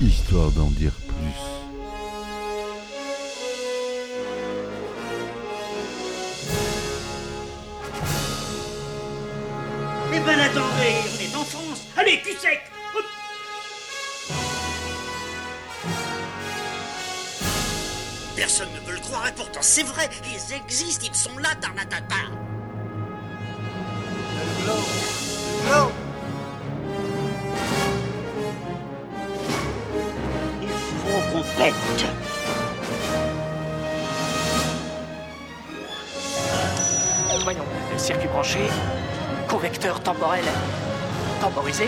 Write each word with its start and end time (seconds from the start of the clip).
histoire 0.00 0.50
d'en 0.52 0.70
dire 0.70 0.92
plus. 1.06 1.16
Eh 10.12 10.20
ben 10.20 10.38
attendez, 10.40 10.94
on 11.06 11.20
est 11.22 11.36
en 11.36 11.44
France. 11.44 11.82
Allez, 11.96 12.20
cul 12.22 12.36
sec. 12.38 12.60
Personne 18.36 18.68
ne 18.74 18.86
veut 18.86 18.94
le 18.94 19.00
croire 19.00 19.28
et 19.28 19.32
pourtant 19.32 19.60
c'est 19.60 19.82
vrai, 19.82 20.08
ils 20.24 20.54
existent, 20.54 21.06
ils 21.06 21.14
sont 21.14 21.36
là, 21.38 21.54
Tarnatata 21.60 22.16
pète 31.72 32.06
Voyons, 37.42 37.64
circuit 37.96 38.28
branché, 38.28 38.60
convecteur 39.48 40.00
temporel 40.00 40.44
temporisé. 41.40 41.86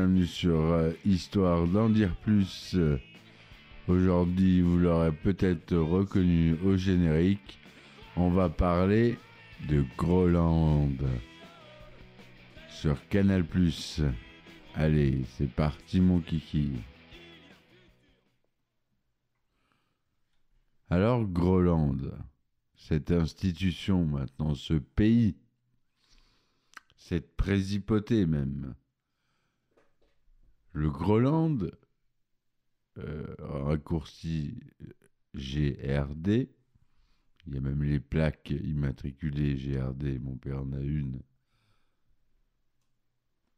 Bienvenue 0.00 0.24
sur 0.24 0.58
euh, 0.58 0.92
Histoire 1.04 1.66
d'en 1.66 1.90
dire 1.90 2.16
plus. 2.22 2.74
Euh, 2.74 2.96
Aujourd'hui, 3.86 4.62
vous 4.62 4.78
l'aurez 4.78 5.12
peut-être 5.12 5.76
reconnu 5.76 6.54
au 6.64 6.74
générique, 6.74 7.58
on 8.16 8.30
va 8.30 8.48
parler 8.48 9.18
de 9.68 9.84
Groland 9.98 10.88
sur 12.70 12.96
Canal+. 13.08 13.44
Allez, 14.74 15.20
c'est 15.36 15.50
parti 15.50 16.00
mon 16.00 16.20
kiki. 16.20 16.70
Alors 20.88 21.26
Groland, 21.26 21.98
cette 22.74 23.10
institution 23.12 24.06
maintenant, 24.06 24.54
ce 24.54 24.74
pays, 24.74 25.36
cette 26.96 27.36
présipauté 27.36 28.24
même. 28.24 28.74
Le 30.72 30.88
Groland, 30.90 31.58
euh, 32.98 33.34
raccourci 33.40 34.60
GRD, 35.34 36.48
il 37.46 37.54
y 37.54 37.56
a 37.56 37.60
même 37.60 37.82
les 37.82 38.00
plaques 38.00 38.50
immatriculées 38.50 39.56
GRD, 39.56 40.20
mon 40.20 40.36
père 40.36 40.62
en 40.62 40.72
a 40.72 40.80
une. 40.80 41.20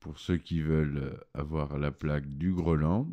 Pour 0.01 0.19
ceux 0.19 0.39
qui 0.39 0.61
veulent 0.61 1.23
avoir 1.35 1.79
la 1.79 1.93
plaque 1.93 2.29
du 2.39 2.53
Groland, 2.53 3.13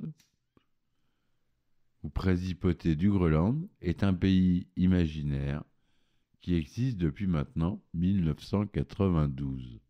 ou 2.04 2.10
Présipauté 2.10 2.96
du 2.96 3.10
Groland, 3.10 3.68
est 3.82 4.04
un 4.04 4.14
pays 4.14 4.68
imaginaire 4.78 5.64
qui 6.40 6.56
existe 6.56 6.98
depuis 6.98 7.28
maintenant 7.28 7.84
1992. 7.94 9.82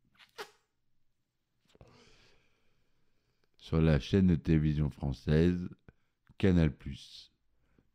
Sur 3.60 3.82
la 3.82 4.00
chaîne 4.00 4.28
de 4.28 4.36
télévision 4.36 4.90
française 4.90 5.70
Canal+, 6.38 6.72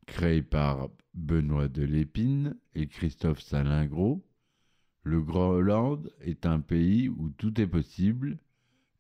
créé 0.07 0.43
par 0.43 0.91
Benoît 1.15 1.69
Delépine 1.69 2.55
et 2.75 2.87
Christophe 2.87 3.41
Salingro, 3.41 4.23
le 5.03 5.23
Groenland 5.23 6.13
est 6.21 6.45
un 6.45 6.61
pays 6.61 7.09
où 7.09 7.31
tout 7.31 7.59
est 7.61 7.67
possible 7.67 8.39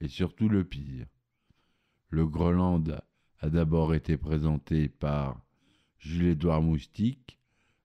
et 0.00 0.08
surtout 0.08 0.48
le 0.48 0.64
pire. 0.64 1.06
Le 2.08 2.26
Groenland 2.26 2.98
a 3.40 3.50
d'abord 3.50 3.94
été 3.94 4.16
présenté 4.16 4.88
par 4.88 5.44
Jules-Édouard 5.98 6.62
Moustique 6.62 7.38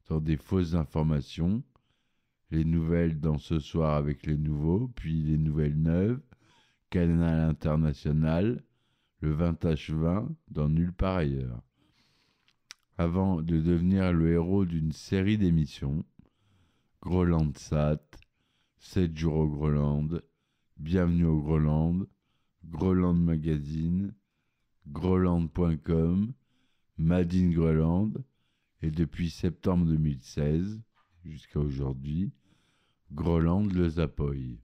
dans 0.08 0.22
des 0.22 0.38
fausses 0.38 0.74
informations, 0.74 1.64
les 2.50 2.64
nouvelles 2.64 3.20
dans 3.20 3.38
Ce 3.40 3.60
soir 3.60 3.96
avec 3.96 4.26
les 4.26 4.38
nouveaux, 4.38 4.88
puis 4.88 5.22
les 5.22 5.38
nouvelles 5.38 5.80
neuves, 5.80 6.22
Canal 6.90 7.50
International, 7.50 8.64
le 9.22 9.34
20 9.34 9.66
H20 9.66 10.28
dans 10.50 10.70
Nulle 10.70 10.94
part 10.94 11.18
ailleurs. 11.18 11.62
Avant 12.98 13.42
de 13.42 13.60
devenir 13.60 14.14
le 14.14 14.32
héros 14.32 14.66
d'une 14.66 14.92
série 14.92 15.38
d'émissions, 15.38 16.06
Groland 17.02 17.58
Sat, 17.58 18.02
7 18.80 19.18
jours 19.18 19.36
au 19.36 19.48
Groland, 19.48 20.22
Bienvenue 20.78 21.26
au 21.26 21.42
Groland, 21.42 22.06
Groland 22.66 23.14
Magazine, 23.14 24.14
Groland.com, 24.88 26.34
Made 26.98 27.34
in 27.34 27.50
Groland, 27.50 28.14
et 28.82 28.92
depuis 28.92 29.30
septembre 29.30 29.86
2016 29.88 30.80
jusqu'à 31.26 31.60
aujourd'hui, 31.60 32.32
Groland 33.12 33.66
le 33.66 33.90
Zapoy. 33.90 34.60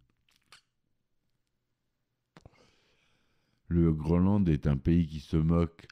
Le 3.67 3.91
Groenland 3.91 4.47
est 4.47 4.67
un 4.67 4.77
pays 4.77 5.07
qui 5.07 5.19
se 5.19 5.37
moque 5.37 5.87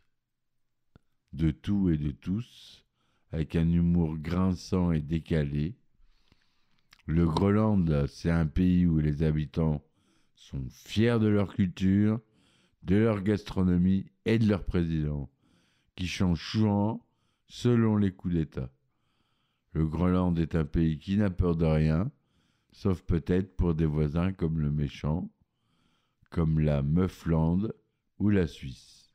de 1.33 1.49
tout 1.49 1.89
et 1.89 1.97
de 1.97 2.11
tous, 2.11 2.85
avec 3.31 3.55
un 3.55 3.67
humour 3.67 4.17
grinçant 4.17 4.91
et 4.91 5.01
décalé. 5.01 5.75
Le 7.07 7.25
Groenland, 7.25 8.05
c'est 8.07 8.29
un 8.29 8.45
pays 8.45 8.85
où 8.85 8.99
les 8.99 9.23
habitants 9.23 9.83
sont 10.35 10.63
fiers 10.69 11.19
de 11.19 11.27
leur 11.27 11.55
culture, 11.55 12.19
de 12.83 12.95
leur 12.95 13.23
gastronomie 13.23 14.05
et 14.25 14.37
de 14.37 14.47
leur 14.47 14.65
président, 14.65 15.29
qui 15.95 16.07
change 16.07 16.51
souvent 16.51 17.03
selon 17.47 17.97
les 17.97 18.11
coups 18.11 18.35
d'État. 18.35 18.71
Le 19.71 19.87
Groenland 19.87 20.37
est 20.37 20.53
un 20.53 20.65
pays 20.65 20.99
qui 20.99 21.17
n'a 21.17 21.31
peur 21.31 21.55
de 21.55 21.65
rien, 21.65 22.11
sauf 22.71 23.01
peut-être 23.01 23.55
pour 23.55 23.73
des 23.73 23.87
voisins 23.87 24.31
comme 24.31 24.59
le 24.59 24.69
méchant, 24.69 25.29
comme 26.33 26.59
la 26.59 26.81
Meuflande 26.81 27.75
ou 28.17 28.29
la 28.29 28.47
Suisse. 28.47 29.13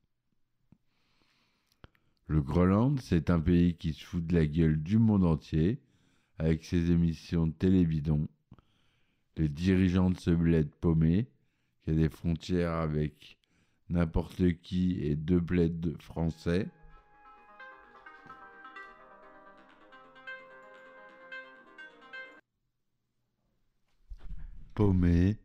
Le 2.28 2.40
Groenland, 2.40 3.00
c'est 3.00 3.28
un 3.28 3.40
pays 3.40 3.76
qui 3.76 3.92
se 3.92 4.04
fout 4.04 4.24
de 4.24 4.36
la 4.36 4.46
gueule 4.46 4.80
du 4.80 4.98
monde 4.98 5.24
entier, 5.24 5.80
avec 6.38 6.64
ses 6.64 6.92
émissions 6.92 7.48
de 7.48 7.52
télébidon, 7.52 8.28
les 9.36 9.48
dirigeants 9.48 10.10
de 10.10 10.16
ce 10.16 10.30
bled 10.30 10.70
paumé, 10.80 11.26
qui 11.82 11.90
a 11.90 11.94
des 11.94 12.08
frontières 12.08 12.74
avec 12.74 13.36
n'importe 13.88 14.52
qui 14.62 15.00
et 15.02 15.16
deux 15.16 15.40
bleds 15.40 15.96
français. 15.98 16.68
Paumé 24.74 25.36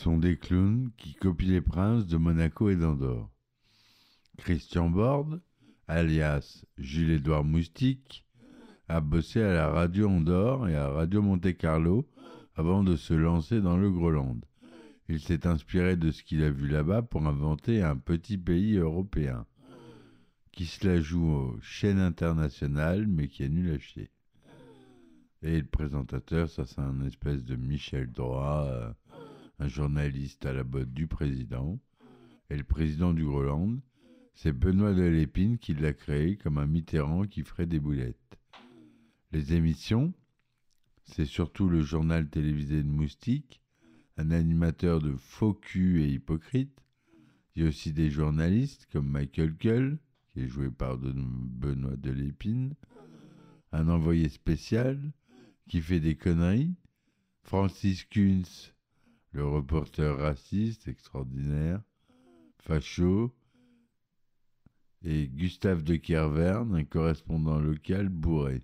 sont 0.00 0.16
des 0.16 0.38
clowns 0.38 0.90
qui 0.96 1.12
copient 1.12 1.50
les 1.50 1.60
princes 1.60 2.06
de 2.06 2.16
Monaco 2.16 2.70
et 2.70 2.76
d'Andorre. 2.76 3.28
Christian 4.38 4.88
Borde, 4.88 5.42
alias 5.88 6.64
Jules-Édouard 6.78 7.44
Moustique, 7.44 8.24
a 8.88 9.02
bossé 9.02 9.42
à 9.42 9.52
la 9.52 9.68
radio 9.68 10.08
Andorre 10.08 10.70
et 10.70 10.74
à 10.74 10.88
Radio 10.88 11.20
Monte 11.20 11.54
Carlo 11.54 12.08
avant 12.54 12.82
de 12.82 12.96
se 12.96 13.12
lancer 13.12 13.60
dans 13.60 13.76
le 13.76 13.90
Groenland. 13.90 14.42
Il 15.10 15.20
s'est 15.20 15.46
inspiré 15.46 15.96
de 15.96 16.10
ce 16.10 16.22
qu'il 16.22 16.42
a 16.44 16.50
vu 16.50 16.68
là-bas 16.68 17.02
pour 17.02 17.26
inventer 17.26 17.82
un 17.82 17.98
petit 17.98 18.38
pays 18.38 18.78
européen 18.78 19.44
qui 20.50 20.64
se 20.64 20.88
la 20.88 20.98
joue 20.98 21.30
aux 21.30 21.58
chaînes 21.60 22.00
internationales 22.00 23.06
mais 23.06 23.28
qui 23.28 23.42
est 23.42 23.50
nul 23.50 23.70
à 23.70 23.78
chier. 23.78 24.10
Et 25.42 25.58
le 25.58 25.66
présentateur, 25.66 26.48
ça 26.48 26.64
c'est 26.64 26.80
un 26.80 27.02
espèce 27.06 27.44
de 27.44 27.56
Michel 27.56 28.10
Droit, 28.10 28.64
euh, 28.66 28.92
un 29.60 29.68
journaliste 29.68 30.46
à 30.46 30.52
la 30.54 30.64
botte 30.64 30.92
du 30.92 31.06
président. 31.06 31.78
Et 32.48 32.56
le 32.56 32.64
président 32.64 33.12
du 33.12 33.24
Groenland, 33.24 33.80
C'est 34.32 34.52
Benoît 34.52 34.94
de 34.94 35.02
Lépine 35.02 35.58
qui 35.58 35.74
l'a 35.74 35.92
créé 35.92 36.36
comme 36.36 36.56
un 36.56 36.66
Mitterrand 36.66 37.24
qui 37.24 37.42
ferait 37.42 37.66
des 37.66 37.78
boulettes. 37.78 38.38
Les 39.32 39.52
émissions, 39.52 40.14
c'est 41.04 41.26
surtout 41.26 41.68
le 41.68 41.82
journal 41.82 42.28
télévisé 42.28 42.82
de 42.82 42.88
Moustique, 42.88 43.60
un 44.16 44.30
animateur 44.30 45.00
de 45.00 45.14
faux 45.14 45.52
cul 45.52 46.02
et 46.02 46.08
hypocrite. 46.08 46.82
Il 47.54 47.62
y 47.62 47.66
a 47.66 47.68
aussi 47.68 47.92
des 47.92 48.10
journalistes 48.10 48.88
comme 48.90 49.08
Michael 49.08 49.56
Cull, 49.56 49.98
qui 50.32 50.40
est 50.40 50.48
joué 50.48 50.70
par 50.70 50.96
Benoît 50.96 51.96
de 51.96 52.10
Lépine, 52.10 52.74
un 53.72 53.88
envoyé 53.88 54.28
spécial 54.30 55.12
qui 55.68 55.82
fait 55.82 56.00
des 56.00 56.16
conneries, 56.16 56.74
Francis 57.42 58.04
Kunz, 58.04 58.72
le 59.32 59.46
reporter 59.46 60.16
raciste 60.16 60.88
extraordinaire, 60.88 61.80
facho, 62.58 63.34
et 65.02 65.28
Gustave 65.28 65.82
de 65.82 65.96
Kerverne, 65.96 66.74
un 66.74 66.84
correspondant 66.84 67.58
local 67.58 68.08
bourré. 68.08 68.62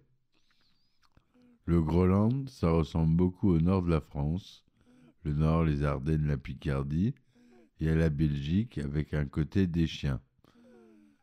Le 1.64 1.80
Groland, 1.82 2.46
ça 2.48 2.70
ressemble 2.70 3.16
beaucoup 3.16 3.50
au 3.50 3.60
nord 3.60 3.82
de 3.82 3.90
la 3.90 4.00
France, 4.00 4.64
le 5.24 5.32
nord, 5.32 5.64
les 5.64 5.82
Ardennes, 5.82 6.26
la 6.26 6.36
Picardie, 6.36 7.14
et 7.80 7.88
à 7.88 7.94
la 7.94 8.10
Belgique 8.10 8.78
avec 8.78 9.14
un 9.14 9.26
côté 9.26 9.66
des 9.66 9.86
chiens. 9.86 10.20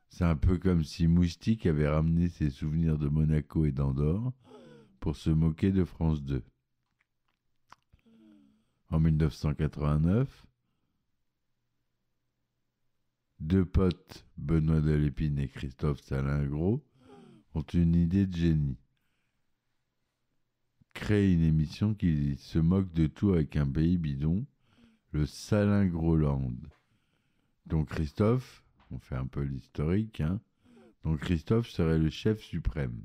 C'est 0.09 0.25
un 0.25 0.35
peu 0.35 0.57
comme 0.57 0.83
si 0.83 1.07
Moustique 1.07 1.65
avait 1.65 1.87
ramené 1.87 2.27
ses 2.27 2.49
souvenirs 2.49 2.97
de 2.97 3.07
Monaco 3.07 3.65
et 3.65 3.71
d'Andorre 3.71 4.33
pour 4.99 5.15
se 5.15 5.29
moquer 5.29 5.71
de 5.71 5.83
France 5.83 6.23
2. 6.23 6.43
En 8.93 8.99
1989, 8.99 10.45
deux 13.39 13.65
potes, 13.65 14.23
Benoît 14.37 14.81
Delépine 14.81 15.39
et 15.39 15.47
Christophe 15.47 15.99
Salingro, 16.03 16.85
ont 17.55 17.65
une 17.73 17.95
idée 17.95 18.27
de 18.27 18.35
génie. 18.35 18.77
Créer 20.93 21.33
une 21.33 21.41
émission 21.41 21.95
qui 21.95 22.35
se 22.35 22.59
moque 22.59 22.93
de 22.93 23.07
tout 23.07 23.31
avec 23.31 23.55
un 23.55 23.67
pays 23.67 23.97
bidon, 23.97 24.45
le 25.09 25.25
Salingroland. 25.25 26.53
Donc 27.65 27.89
Christophe, 27.89 28.63
on 28.91 28.99
fait 28.99 29.15
un 29.15 29.25
peu 29.25 29.41
l'historique, 29.41 30.21
hein. 30.21 30.39
Donc 31.03 31.21
Christophe 31.21 31.67
serait 31.67 31.97
le 31.97 32.11
chef 32.11 32.43
suprême. 32.43 33.03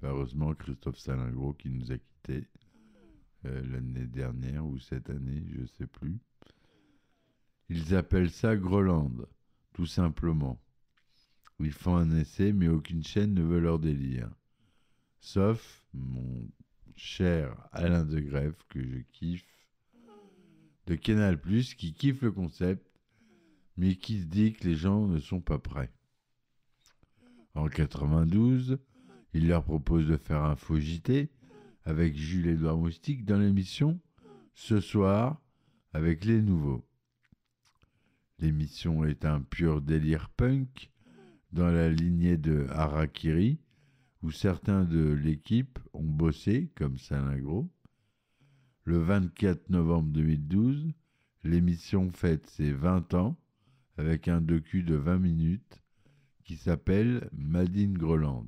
Heureusement, 0.00 0.54
Christophe 0.54 0.98
Salingro 0.98 1.52
qui 1.52 1.68
nous 1.68 1.92
a 1.92 1.98
quittés 1.98 2.48
euh, 3.46 3.62
l'année 3.70 4.06
dernière 4.06 4.66
ou 4.66 4.78
cette 4.78 5.10
année, 5.10 5.42
je 5.48 5.64
sais 5.66 5.86
plus. 5.86 6.18
Ils 7.68 7.94
appellent 7.94 8.30
ça 8.30 8.56
Groland, 8.56 9.26
tout 9.72 9.86
simplement. 9.86 10.60
Ils 11.60 11.72
font 11.72 11.96
un 11.96 12.10
essai, 12.16 12.52
mais 12.52 12.68
aucune 12.68 13.04
chaîne 13.04 13.34
ne 13.34 13.42
veut 13.42 13.60
leur 13.60 13.78
délire. 13.78 14.30
Sauf 15.20 15.84
mon 15.92 16.48
cher 16.96 17.68
Alain 17.72 18.04
de 18.04 18.20
Grève, 18.20 18.56
que 18.68 18.82
je 18.82 18.98
kiffe, 19.12 19.46
de 20.86 20.94
Canal+, 20.94 21.38
qui 21.38 21.92
kiffe 21.92 22.22
le 22.22 22.32
concept, 22.32 22.86
mais 23.76 23.94
qui 23.96 24.24
dit 24.24 24.52
que 24.52 24.68
les 24.68 24.74
gens 24.74 25.06
ne 25.06 25.18
sont 25.18 25.40
pas 25.40 25.58
prêts. 25.58 25.92
En 27.54 27.68
92, 27.68 28.78
il 29.32 29.48
leur 29.48 29.64
propose 29.64 30.06
de 30.06 30.16
faire 30.16 30.42
un 30.42 30.56
faux 30.56 30.78
JT 30.78 31.30
avec 31.84 32.16
Jules-Édouard 32.16 32.76
Moustique 32.76 33.24
dans 33.24 33.38
l'émission 33.38 34.00
Ce 34.54 34.80
soir 34.80 35.40
avec 35.92 36.24
les 36.24 36.42
nouveaux. 36.42 36.84
L'émission 38.38 39.04
est 39.04 39.24
un 39.24 39.40
pur 39.40 39.82
délire 39.82 40.30
punk 40.30 40.90
dans 41.52 41.70
la 41.70 41.90
lignée 41.90 42.36
de 42.36 42.66
Harakiri, 42.70 43.58
où 44.22 44.30
certains 44.30 44.84
de 44.84 45.10
l'équipe 45.12 45.78
ont 45.92 46.04
bossé, 46.04 46.70
comme 46.74 46.98
Salingro. 46.98 47.68
Le 48.84 48.98
24 48.98 49.70
novembre 49.70 50.10
2012, 50.12 50.92
l'émission 51.44 52.10
fête 52.10 52.46
ses 52.46 52.72
20 52.72 53.14
ans 53.14 53.36
avec 53.96 54.28
un 54.28 54.40
docu 54.40 54.82
de 54.82 54.94
20 54.94 55.18
minutes 55.18 55.82
qui 56.44 56.56
s'appelle 56.56 57.28
Madine 57.32 57.96
Groland. 57.96 58.46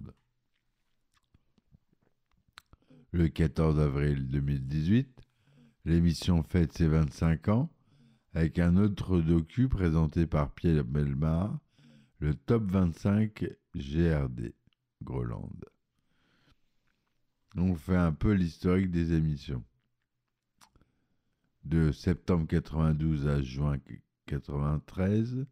Le 3.14 3.28
14 3.28 3.78
avril 3.78 4.26
2018, 4.28 5.20
l'émission 5.84 6.42
fête 6.42 6.72
ses 6.72 6.88
25 6.88 7.48
ans 7.48 7.70
avec 8.32 8.58
un 8.58 8.78
autre 8.78 9.20
docu 9.20 9.68
présenté 9.68 10.26
par 10.26 10.54
Pierre 10.54 10.86
Belmar, 10.86 11.58
le 12.20 12.34
Top 12.34 12.70
25 12.70 13.44
GRD 13.74 14.54
Groland. 15.02 15.52
On 17.54 17.74
fait 17.74 17.96
un 17.96 18.12
peu 18.12 18.32
l'historique 18.32 18.90
des 18.90 19.12
émissions. 19.12 19.62
De 21.64 21.92
septembre 21.92 22.46
92 22.46 23.28
à 23.28 23.42
juin 23.42 23.76
93, 24.24 25.44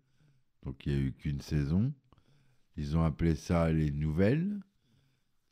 donc 0.62 0.86
il 0.86 0.94
n'y 0.94 0.98
a 0.98 1.02
eu 1.02 1.12
qu'une 1.12 1.42
saison. 1.42 1.92
Ils 2.78 2.96
ont 2.96 3.04
appelé 3.04 3.34
ça 3.34 3.70
les 3.70 3.90
nouvelles. 3.90 4.62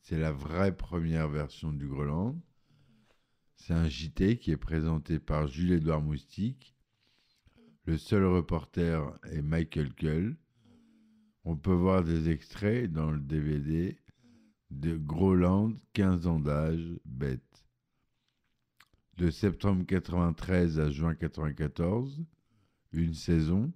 C'est 0.08 0.16
la 0.16 0.32
vraie 0.32 0.74
première 0.74 1.28
version 1.28 1.70
du 1.70 1.86
Groland. 1.86 2.34
C'est 3.56 3.74
un 3.74 3.90
JT 3.90 4.38
qui 4.38 4.50
est 4.50 4.56
présenté 4.56 5.18
par 5.18 5.48
Jules-Édouard 5.48 6.00
Moustique. 6.00 6.74
Le 7.84 7.98
seul 7.98 8.24
reporter 8.24 9.18
est 9.24 9.42
Michael 9.42 9.92
Cull. 9.92 10.38
On 11.44 11.58
peut 11.58 11.74
voir 11.74 12.04
des 12.04 12.30
extraits 12.30 12.90
dans 12.90 13.10
le 13.10 13.20
DVD 13.20 13.98
de 14.70 14.96
Groland, 14.96 15.74
15 15.92 16.26
ans 16.26 16.40
d'âge, 16.40 16.98
bête. 17.04 17.66
De 19.18 19.28
septembre 19.28 19.84
93 19.84 20.80
à 20.80 20.90
juin 20.90 21.14
94, 21.14 22.24
une 22.92 23.12
saison, 23.12 23.70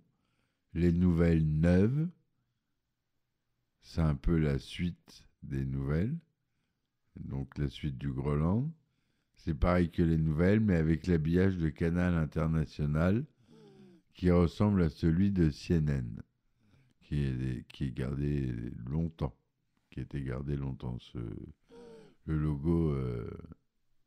les 0.73 0.93
nouvelles 0.93 1.45
neuves. 1.47 2.09
C'est 3.83 4.01
un 4.01 4.15
peu 4.15 4.39
la 4.39 4.59
suite 4.59 5.27
des 5.43 5.65
nouvelles, 5.65 6.17
donc 7.17 7.57
la 7.59 7.69
suite 7.69 7.99
du 7.99 8.13
Groland. 8.13 8.73
C'est 9.37 9.55
pareil 9.55 9.91
que 9.91 10.03
les 10.03 10.19
nouvelles, 10.19 10.61
mais 10.61 10.77
avec 10.77 11.07
l'habillage 11.07 11.57
de 11.57 11.69
Canal 11.69 12.15
International 12.15 13.25
qui 14.15 14.31
ressemble 14.31 14.83
à 14.83 14.91
celui 14.91 15.31
de 15.31 15.51
CNN, 15.51 16.23
qui 17.03 17.23
est, 17.23 17.95
gardé 17.95 18.53
longtemps, 18.87 19.35
qui 19.91 20.01
été 20.01 20.23
gardé 20.23 20.57
longtemps. 20.57 20.99
Ce, 21.01 21.19
le 22.27 22.39
logo, 22.39 22.91
euh, 22.93 23.31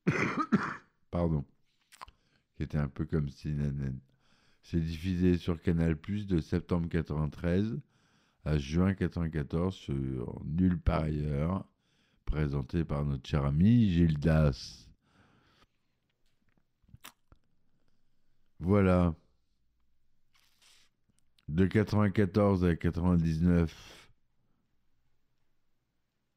pardon, 1.12 1.44
qui 2.56 2.64
était 2.64 2.78
un 2.78 2.88
peu 2.88 3.06
comme 3.06 3.30
CNN. 3.30 4.00
C'est 4.62 4.80
diffusé 4.80 5.38
sur 5.38 5.62
Canal 5.62 5.98
Plus 5.98 6.26
de 6.28 6.40
septembre 6.40 6.88
93 6.90 7.80
à 8.46 8.58
juin 8.58 8.94
94 8.94 9.76
sur 9.76 10.42
Nulle 10.46 10.80
part 10.80 11.04
ailleurs, 11.04 11.66
présenté 12.26 12.86
par 12.86 13.04
notre 13.04 13.28
cher 13.28 13.44
ami 13.44 13.90
Gildas. 13.90 14.88
Voilà. 18.60 19.16
De 21.48 21.66
94 21.66 22.66
à 22.66 22.76
99, 22.76 24.12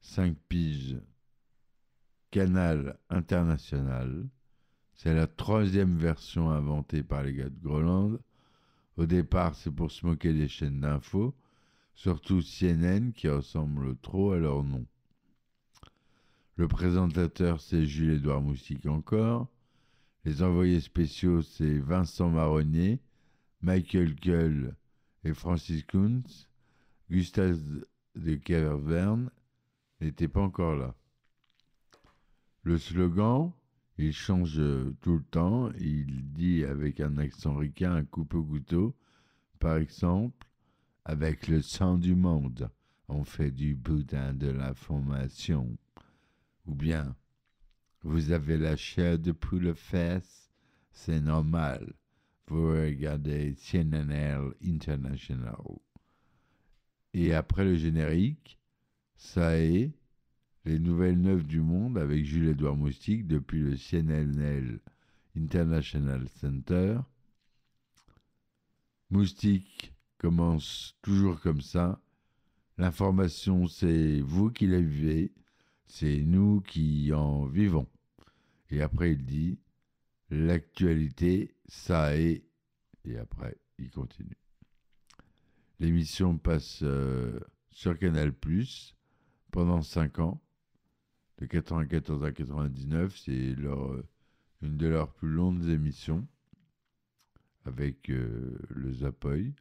5 0.01 0.37
piges. 0.49 0.99
Canal 2.31 2.99
international. 3.09 4.29
C'est 4.95 5.15
la 5.15 5.27
troisième 5.27 5.97
version 5.97 6.51
inventée 6.51 7.03
par 7.03 7.23
les 7.23 7.33
gars 7.33 7.49
de 7.49 7.59
Groland. 7.59 8.19
Au 8.97 9.07
départ, 9.07 9.55
c'est 9.55 9.71
pour 9.71 9.91
se 9.91 10.05
moquer 10.05 10.35
des 10.35 10.49
chaînes 10.49 10.81
d'infos, 10.81 11.35
surtout 11.99 12.43
CNN 12.43 13.11
qui 13.11 13.29
ressemblent 13.29 13.97
trop 13.97 14.31
à 14.31 14.39
leur 14.39 14.63
nom. 14.63 14.87
Le 16.55 16.69
présentateur, 16.69 17.61
c'est 17.61 17.87
Jules-Édouard 17.87 18.41
Moustique 18.41 18.87
encore. 18.87 19.49
Les 20.25 20.45
envoyés 20.45 20.81
spéciaux, 20.81 21.43
c'est 21.43 21.81
Vincent 21.81 22.31
Marronnier, 22.31 23.01
Michael 23.63 24.15
Cull 24.15 24.77
et 25.25 25.35
Francis 25.35 25.83
Kuntz. 25.83 26.49
Gustave 27.11 27.59
de 28.15 28.35
Caverne 28.37 29.29
n'était 30.01 30.29
pas 30.29 30.43
encore 30.43 30.77
là. 30.77 30.95
Le 32.63 32.79
slogan, 32.79 33.51
il 33.97 34.13
change 34.13 34.63
tout 35.01 35.17
le 35.17 35.25
temps. 35.25 35.73
Il 35.81 36.33
dit 36.33 36.65
avec 36.65 37.01
un 37.01 37.19
accent 37.19 37.57
ricain, 37.57 37.93
un 37.93 38.05
coupe 38.05 38.35
au 38.35 38.45
couteau. 38.45 38.95
Par 39.59 39.79
exemple, 39.79 40.48
avec 41.09 41.49
le 41.49 41.63
sang 41.63 41.97
du 41.97 42.15
monde, 42.15 42.71
on 43.09 43.25
fait 43.25 43.51
du 43.51 43.75
boudin 43.75 44.35
de 44.35 44.49
la 44.49 44.75
formation. 44.75 45.79
Ou 46.67 46.75
bien, 46.75 47.17
vous 48.03 48.31
avez 48.31 48.59
la 48.59 48.77
chair 48.77 49.19
de 49.19 49.33
poule 49.33 49.69
aux 49.69 49.75
fesses, 49.75 50.51
c'est 50.93 51.23
normal. 51.23 51.95
Vous 52.47 52.73
regardez 52.73 53.55
CNN 53.55 54.53
International. 54.63 55.57
Et 57.15 57.33
après 57.33 57.65
le 57.65 57.77
générique, 57.77 58.59
ça 59.17 59.59
est 59.59 59.91
les 60.67 60.79
nouvelles 60.79 61.19
neufs 61.19 61.47
du 61.47 61.63
monde 61.63 61.97
avec 61.97 62.23
Jules-Édouard 62.27 62.77
Moustique 62.77 63.27
depuis 63.27 63.61
le 63.61 63.77
CNNL 63.77 64.79
International 65.35 66.29
Center. 66.29 66.99
Moustique 69.09 69.95
commence 70.19 70.97
toujours 71.03 71.41
comme 71.41 71.61
ça. 71.61 72.01
L'information, 72.77 73.67
c'est 73.67 74.21
vous 74.21 74.51
qui 74.51 74.67
la 74.67 74.81
vivez, 74.81 75.33
c'est 75.87 76.23
nous 76.23 76.61
qui 76.61 77.13
en 77.13 77.47
vivons. 77.47 77.89
Et 78.71 78.83
après, 78.83 79.13
il 79.13 79.25
dit 79.25 79.59
l'actualité, 80.31 81.55
ça 81.67 82.17
est. 82.17 82.45
Et 83.05 83.17
après, 83.17 83.57
il 83.79 83.91
continue. 83.91 84.37
L'émission 85.81 86.37
passe 86.37 86.81
euh, 86.83 87.41
sur 87.71 87.99
Canal 87.99 88.33
pendant 89.51 89.81
5 89.81 90.19
ans, 90.19 90.43
de 91.39 91.47
94 91.47 92.25
à 92.25 92.33
99. 92.33 93.17
C'est 93.17 93.33
une 93.33 94.77
de 94.77 94.87
leurs 94.89 95.13
plus 95.15 95.31
longues 95.31 95.69
émissions 95.69 96.27
avec 97.65 98.11
euh, 98.11 98.59
le 98.71 98.93
Zapoy. 98.93 99.55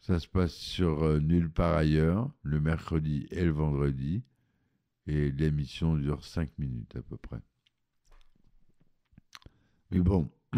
Ça 0.00 0.18
se 0.18 0.28
passe 0.28 0.54
sur 0.54 1.02
euh, 1.02 1.20
Nulle 1.20 1.50
part 1.50 1.76
ailleurs, 1.76 2.30
le 2.42 2.60
mercredi 2.60 3.26
et 3.30 3.44
le 3.44 3.50
vendredi. 3.50 4.22
Et 5.06 5.30
l'émission 5.30 5.96
dure 5.96 6.24
5 6.24 6.58
minutes 6.58 6.96
à 6.96 7.02
peu 7.02 7.16
près. 7.16 7.40
Mais 9.90 10.00
bon, 10.00 10.30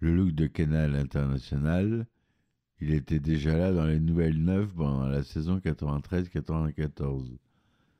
le 0.00 0.14
look 0.14 0.32
de 0.32 0.46
Canal 0.46 0.96
International, 0.96 2.06
il 2.80 2.92
était 2.92 3.20
déjà 3.20 3.56
là 3.56 3.72
dans 3.72 3.86
les 3.86 4.00
Nouvelles 4.00 4.42
Neuves 4.42 4.74
pendant 4.74 5.06
la 5.06 5.22
saison 5.22 5.58
93-94. 5.58 7.38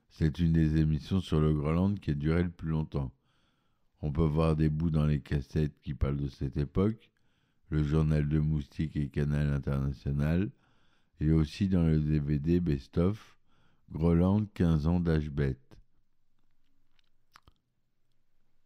C'est 0.09 0.39
une 0.39 0.53
des 0.53 0.81
émissions 0.81 1.21
sur 1.21 1.41
le 1.41 1.55
Groenland 1.55 2.01
qui 2.01 2.11
a 2.11 2.15
duré 2.15 2.43
le 2.43 2.51
plus 2.51 2.71
longtemps. 2.71 3.13
On 4.03 4.11
peut 4.11 4.25
voir 4.25 4.57
des 4.57 4.69
bouts 4.69 4.91
dans 4.91 5.07
les 5.07 5.21
cassettes 5.21 5.79
qui 5.83 5.95
parlent 5.95 6.17
de 6.17 6.29
cette 6.29 6.57
époque, 6.57 7.10
le 7.71 7.83
journal 7.85 8.29
de 8.29 8.39
Moustique 8.39 8.97
et 8.97 9.09
Canal 9.09 9.49
International, 9.49 10.51
et 11.21 11.31
aussi 11.33 11.69
dans 11.69 11.83
le 11.83 12.01
DVD 12.01 12.61
Best 12.61 12.99
of 12.99 13.39
Groland 13.93 14.47
15 14.55 14.87
ans 14.87 15.01
d'Ashbet. 15.01 15.57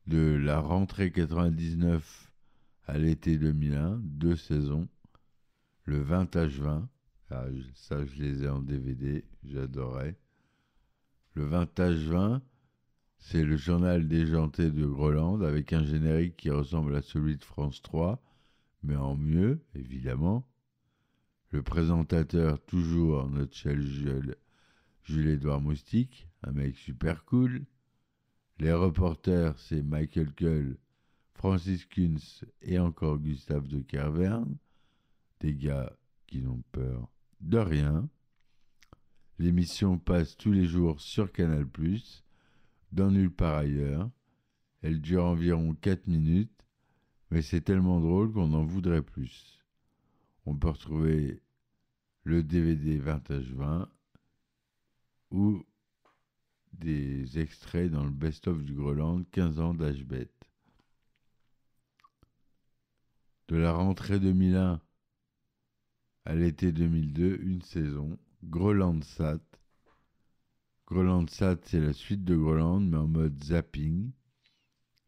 De 0.07 0.37
la 0.37 0.61
rentrée 0.61 1.11
99 1.13 2.33
à 2.87 2.99
l'été 2.99 3.39
2001, 3.39 4.01
deux 4.03 4.37
saisons, 4.37 4.89
le 5.85 6.01
20 6.01 6.37
H20, 6.37 6.87
ah, 7.31 7.47
ça 7.75 8.05
je 8.05 8.23
les 8.23 8.45
ai 8.45 8.49
en 8.49 8.61
DVD, 8.61 9.25
j'adorais. 9.45 10.17
Le 11.35 11.45
20 11.47 11.79
H20, 11.79 12.41
c'est 13.19 13.45
le 13.45 13.57
journal 13.57 14.07
déjanté 14.07 14.71
de 14.71 14.87
Groland 14.87 15.41
avec 15.41 15.73
un 15.73 15.85
générique 15.85 16.37
qui 16.37 16.51
ressemble 16.51 16.95
à 16.95 17.03
celui 17.03 17.37
de 17.37 17.45
France 17.45 17.83
3, 17.83 18.23
mais 18.85 18.97
en 18.97 19.17
mieux, 19.17 19.65
évidemment. 19.75 20.47
Le 21.51 21.63
présentateur, 21.63 22.63
toujours 22.65 23.29
notre 23.29 23.55
cher 23.55 23.81
Jules, 23.81 24.37
Jules-Édouard 25.05 25.61
Moustique, 25.61 26.29
un 26.43 26.53
mec 26.53 26.77
super 26.77 27.25
cool. 27.25 27.65
Les 28.59 28.73
reporters, 28.73 29.59
c'est 29.59 29.83
Michael 29.83 30.33
Cull, 30.35 30.77
Francis 31.35 31.87
Kunz 31.87 32.45
et 32.61 32.79
encore 32.79 33.19
Gustave 33.19 33.67
de 33.67 33.81
Kerverne, 33.81 34.57
des 35.41 35.55
gars 35.55 35.93
qui 36.27 36.41
n'ont 36.43 36.63
peur 36.73 37.09
de 37.41 37.59
rien. 37.59 38.09
L'émission 39.39 39.99
passe 39.99 40.37
tous 40.37 40.53
les 40.53 40.67
jours 40.67 41.01
sur 41.01 41.33
Canal+, 41.33 41.67
dans 42.93 43.11
Nulle 43.11 43.33
part 43.33 43.59
ailleurs. 43.59 44.11
Elle 44.83 45.01
dure 45.01 45.25
environ 45.25 45.75
4 45.75 46.07
minutes, 46.07 46.64
mais 47.35 47.43
c'est 47.43 47.63
tellement 47.63 47.99
drôle 47.99 48.33
qu'on 48.33 48.53
en 48.55 48.65
voudrait 48.65 49.03
plus. 49.03 49.61
On 50.47 50.55
peut 50.55 50.69
retrouver 50.69 51.43
le 52.23 52.45
DVD 52.45 52.97
Vintage 52.97 53.53
20 53.55 53.91
ou 55.33 55.67
des 56.75 57.41
extraits 57.41 57.91
dans 57.91 58.05
le 58.05 58.13
best-of 58.13 58.63
du 58.63 58.73
Groland 58.73 59.25
15 59.33 59.59
ans 59.59 59.75
d'Ashbet. 59.75 60.31
De 63.49 63.57
la 63.57 63.73
rentrée 63.73 64.21
2001 64.21 64.81
à 66.27 66.35
l'été 66.37 66.71
2002, 66.71 67.41
une 67.43 67.63
saison, 67.63 68.17
Groland 68.45 69.03
Sat. 69.03 69.41
Groland 70.87 71.29
Sat, 71.29 71.57
c'est 71.65 71.81
la 71.81 71.95
suite 71.95 72.23
de 72.23 72.37
Groland, 72.37 72.79
mais 72.79 72.97
en 72.97 73.09
mode 73.09 73.43
zapping, 73.43 74.13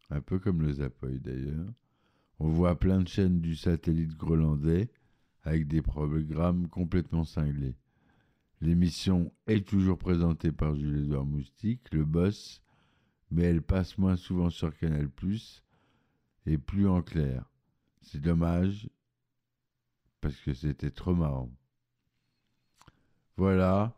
un 0.09 0.19
peu 0.19 0.39
comme 0.39 0.61
le 0.61 0.73
Zapoy 0.73 1.21
d'ailleurs. 1.21 1.73
On 2.39 2.49
voit 2.49 2.77
plein 2.77 3.01
de 3.01 3.07
chaînes 3.07 3.41
du 3.41 3.55
satellite 3.55 4.15
grolandais 4.15 4.89
avec 5.43 5.67
des 5.67 5.81
programmes 5.81 6.67
complètement 6.67 7.23
cinglés. 7.23 7.75
L'émission 8.61 9.31
est 9.47 9.67
toujours 9.67 9.97
présentée 9.97 10.51
par 10.51 10.75
Jules-Édouard 10.75 11.25
Moustique, 11.25 11.91
le 11.91 12.05
boss, 12.05 12.61
mais 13.31 13.43
elle 13.43 13.61
passe 13.61 13.97
moins 13.97 14.15
souvent 14.15 14.49
sur 14.49 14.75
Canal+, 14.77 15.09
et 16.45 16.57
plus 16.57 16.87
en 16.87 17.01
clair. 17.01 17.45
C'est 18.01 18.21
dommage, 18.21 18.89
parce 20.21 20.35
que 20.37 20.53
c'était 20.53 20.91
trop 20.91 21.13
marrant. 21.13 21.51
Voilà. 23.35 23.95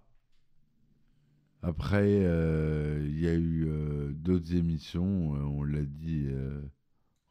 Après, 1.61 2.23
euh, 2.23 3.05
il 3.05 3.19
y 3.19 3.27
a 3.27 3.33
eu 3.33 3.65
euh, 3.67 4.11
d'autres 4.13 4.55
émissions, 4.55 5.35
euh, 5.35 5.43
on 5.43 5.63
l'a 5.63 5.83
dit 5.83 6.27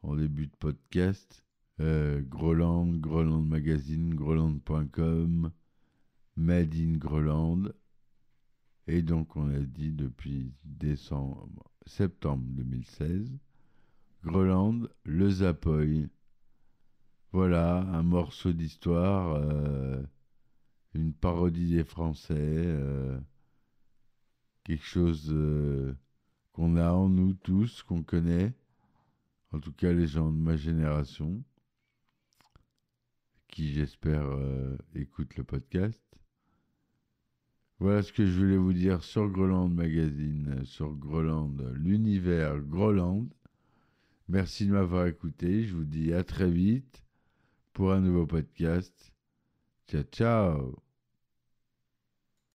en 0.01 0.15
début 0.15 0.47
de 0.47 0.55
podcast. 0.55 1.43
Groland, 1.79 2.99
Groland 2.99 3.41
Magazine, 3.41 4.13
Groland.com, 4.13 5.51
Made 6.35 6.75
in 6.75 6.97
Groland. 6.97 7.71
Et 8.87 9.01
donc, 9.01 9.37
on 9.37 9.49
a 9.49 9.59
dit 9.59 9.93
depuis 9.93 10.51
décembre, 10.65 11.71
septembre 11.85 12.43
2016, 12.49 13.31
Groland, 14.25 14.89
le 15.05 15.29
Zapoy. 15.29 16.09
Voilà, 17.31 17.77
un 17.77 18.03
morceau 18.03 18.51
d'histoire 18.51 19.41
une 20.93 21.13
parodie 21.13 21.69
des 21.71 21.83
Français, 21.83 22.35
euh, 22.37 23.19
quelque 24.63 24.85
chose 24.85 25.29
euh, 25.31 25.95
qu'on 26.53 26.77
a 26.77 26.91
en 26.91 27.09
nous 27.09 27.33
tous, 27.33 27.83
qu'on 27.83 28.03
connaît, 28.03 28.53
en 29.51 29.59
tout 29.59 29.73
cas 29.73 29.91
les 29.91 30.07
gens 30.07 30.31
de 30.31 30.37
ma 30.37 30.55
génération, 30.55 31.43
qui 33.47 33.73
j'espère 33.73 34.25
euh, 34.25 34.77
écoutent 34.95 35.35
le 35.35 35.43
podcast. 35.43 36.03
Voilà 37.79 38.01
ce 38.03 38.11
que 38.11 38.25
je 38.25 38.39
voulais 38.39 38.57
vous 38.57 38.73
dire 38.73 39.03
sur 39.03 39.29
Groland 39.29 39.69
Magazine, 39.69 40.65
sur 40.65 40.93
Groland, 40.93 41.55
l'univers 41.73 42.59
Groland. 42.59 43.27
Merci 44.27 44.67
de 44.67 44.73
m'avoir 44.73 45.07
écouté. 45.07 45.63
Je 45.63 45.75
vous 45.75 45.85
dis 45.85 46.13
à 46.13 46.23
très 46.23 46.51
vite 46.51 47.03
pour 47.73 47.93
un 47.93 48.01
nouveau 48.01 48.27
podcast. 48.27 49.13
Ciao, 49.87 50.03
ciao 50.03 50.88